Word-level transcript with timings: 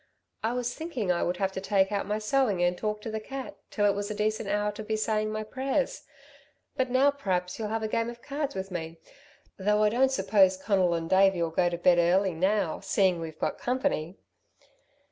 I 0.41 0.53
was 0.53 0.73
thinking 0.73 1.11
I 1.11 1.21
would 1.21 1.37
have 1.37 1.51
to 1.51 1.61
take 1.61 1.91
out 1.91 2.07
my 2.07 2.17
sewing 2.17 2.63
and 2.63 2.75
talk 2.75 3.01
to 3.01 3.11
the 3.11 3.19
cat... 3.19 3.57
till 3.69 3.85
it 3.85 3.93
was 3.93 4.09
a 4.09 4.15
decent 4.15 4.49
hour 4.49 4.71
to 4.71 4.81
be 4.81 4.95
saying 4.95 5.29
my 5.31 5.43
prayers. 5.43 6.05
But 6.75 6.89
now 6.89 7.11
p'raps 7.11 7.59
you'll 7.59 7.67
have 7.67 7.83
a 7.83 7.87
game 7.87 8.09
of 8.09 8.19
cards 8.19 8.55
with 8.55 8.71
me, 8.71 8.99
though 9.59 9.83
I 9.83 9.89
don't 9.89 10.09
suppose 10.11 10.57
Conal 10.57 10.95
and 10.95 11.07
Davey'll 11.07 11.51
go 11.51 11.69
to 11.69 11.77
bed 11.77 11.99
early 11.99 12.33
now, 12.33 12.79
seeing 12.79 13.19
we've 13.19 13.37
got 13.37 13.59
company." 13.59 14.17